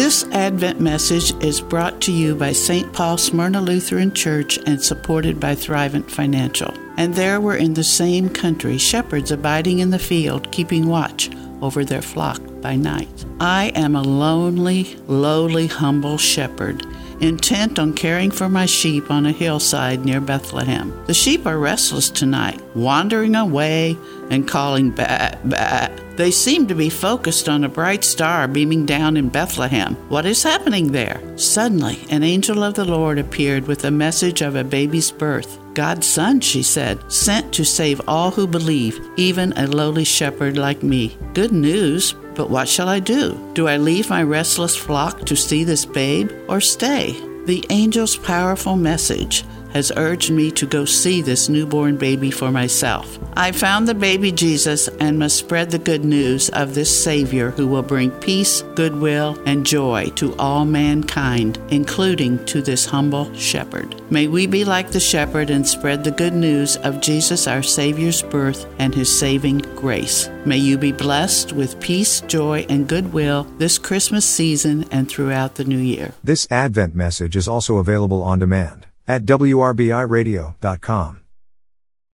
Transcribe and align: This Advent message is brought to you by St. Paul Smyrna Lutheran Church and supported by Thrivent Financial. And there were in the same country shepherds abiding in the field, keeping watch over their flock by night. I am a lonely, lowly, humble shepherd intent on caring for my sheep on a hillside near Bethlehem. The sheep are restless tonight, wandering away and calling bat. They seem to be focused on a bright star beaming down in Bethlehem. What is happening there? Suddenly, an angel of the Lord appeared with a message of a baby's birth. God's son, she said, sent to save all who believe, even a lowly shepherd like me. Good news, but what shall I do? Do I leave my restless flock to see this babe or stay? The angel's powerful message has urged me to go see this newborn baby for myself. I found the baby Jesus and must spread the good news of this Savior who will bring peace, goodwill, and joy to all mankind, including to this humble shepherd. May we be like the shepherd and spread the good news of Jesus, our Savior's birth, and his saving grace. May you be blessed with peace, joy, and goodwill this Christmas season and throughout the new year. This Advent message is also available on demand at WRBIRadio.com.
This 0.00 0.24
Advent 0.32 0.80
message 0.80 1.34
is 1.44 1.60
brought 1.60 2.00
to 2.00 2.10
you 2.10 2.34
by 2.34 2.52
St. 2.52 2.90
Paul 2.90 3.18
Smyrna 3.18 3.60
Lutheran 3.60 4.14
Church 4.14 4.58
and 4.64 4.82
supported 4.82 5.38
by 5.38 5.54
Thrivent 5.54 6.10
Financial. 6.10 6.72
And 6.96 7.14
there 7.14 7.38
were 7.38 7.56
in 7.56 7.74
the 7.74 7.84
same 7.84 8.30
country 8.30 8.78
shepherds 8.78 9.30
abiding 9.30 9.80
in 9.80 9.90
the 9.90 9.98
field, 9.98 10.50
keeping 10.52 10.86
watch 10.86 11.28
over 11.60 11.84
their 11.84 12.00
flock 12.00 12.40
by 12.62 12.76
night. 12.76 13.26
I 13.40 13.72
am 13.74 13.94
a 13.94 14.00
lonely, 14.00 14.96
lowly, 15.06 15.66
humble 15.66 16.16
shepherd 16.16 16.82
intent 17.20 17.78
on 17.78 17.92
caring 17.92 18.30
for 18.30 18.48
my 18.48 18.66
sheep 18.66 19.10
on 19.10 19.26
a 19.26 19.32
hillside 19.32 20.04
near 20.04 20.20
Bethlehem. 20.20 20.92
The 21.06 21.14
sheep 21.14 21.46
are 21.46 21.58
restless 21.58 22.10
tonight, 22.10 22.60
wandering 22.74 23.34
away 23.34 23.96
and 24.30 24.48
calling 24.48 24.90
bat. 24.90 25.38
They 26.16 26.30
seem 26.30 26.66
to 26.66 26.74
be 26.74 26.90
focused 26.90 27.48
on 27.48 27.64
a 27.64 27.68
bright 27.68 28.04
star 28.04 28.46
beaming 28.46 28.84
down 28.84 29.16
in 29.16 29.28
Bethlehem. 29.28 29.94
What 30.08 30.26
is 30.26 30.42
happening 30.42 30.92
there? 30.92 31.20
Suddenly, 31.38 32.04
an 32.10 32.22
angel 32.22 32.62
of 32.62 32.74
the 32.74 32.84
Lord 32.84 33.18
appeared 33.18 33.66
with 33.66 33.84
a 33.84 33.90
message 33.90 34.42
of 34.42 34.54
a 34.54 34.64
baby's 34.64 35.10
birth. 35.10 35.58
God's 35.72 36.06
son, 36.06 36.40
she 36.40 36.62
said, 36.62 37.10
sent 37.10 37.54
to 37.54 37.64
save 37.64 38.00
all 38.06 38.30
who 38.30 38.46
believe, 38.46 39.00
even 39.16 39.52
a 39.54 39.66
lowly 39.66 40.04
shepherd 40.04 40.58
like 40.58 40.82
me. 40.82 41.16
Good 41.32 41.52
news, 41.52 42.14
but 42.34 42.50
what 42.50 42.68
shall 42.68 42.88
I 42.88 43.00
do? 43.00 43.38
Do 43.54 43.68
I 43.68 43.76
leave 43.76 44.10
my 44.10 44.22
restless 44.22 44.76
flock 44.76 45.20
to 45.26 45.36
see 45.36 45.64
this 45.64 45.84
babe 45.84 46.30
or 46.48 46.60
stay? 46.60 47.12
The 47.46 47.64
angel's 47.70 48.16
powerful 48.16 48.76
message 48.76 49.44
has 49.72 49.92
urged 49.96 50.30
me 50.30 50.50
to 50.52 50.66
go 50.66 50.84
see 50.84 51.22
this 51.22 51.48
newborn 51.48 51.96
baby 51.96 52.30
for 52.30 52.50
myself. 52.50 53.18
I 53.34 53.52
found 53.52 53.86
the 53.86 53.94
baby 53.94 54.32
Jesus 54.32 54.88
and 55.00 55.18
must 55.18 55.36
spread 55.36 55.70
the 55.70 55.78
good 55.78 56.04
news 56.04 56.48
of 56.50 56.74
this 56.74 57.04
Savior 57.04 57.50
who 57.50 57.66
will 57.66 57.82
bring 57.82 58.10
peace, 58.10 58.62
goodwill, 58.74 59.40
and 59.46 59.64
joy 59.64 60.10
to 60.16 60.36
all 60.36 60.64
mankind, 60.64 61.58
including 61.70 62.44
to 62.46 62.60
this 62.60 62.84
humble 62.84 63.32
shepherd. 63.34 63.94
May 64.10 64.26
we 64.26 64.46
be 64.46 64.64
like 64.64 64.90
the 64.90 65.00
shepherd 65.00 65.50
and 65.50 65.66
spread 65.66 66.04
the 66.04 66.10
good 66.10 66.34
news 66.34 66.76
of 66.78 67.00
Jesus, 67.00 67.46
our 67.46 67.62
Savior's 67.62 68.22
birth, 68.22 68.66
and 68.78 68.94
his 68.94 69.16
saving 69.16 69.58
grace. 69.76 70.28
May 70.44 70.58
you 70.58 70.78
be 70.78 70.92
blessed 70.92 71.52
with 71.52 71.80
peace, 71.80 72.20
joy, 72.22 72.66
and 72.68 72.88
goodwill 72.88 73.44
this 73.58 73.78
Christmas 73.78 74.24
season 74.24 74.84
and 74.90 75.08
throughout 75.08 75.54
the 75.54 75.64
new 75.64 75.78
year. 75.78 76.12
This 76.24 76.46
Advent 76.50 76.94
message 76.94 77.36
is 77.36 77.46
also 77.46 77.76
available 77.76 78.22
on 78.22 78.38
demand 78.38 78.86
at 79.10 79.24
WRBIRadio.com. 79.24 81.20